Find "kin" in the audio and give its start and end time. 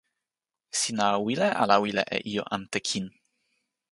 2.87-3.05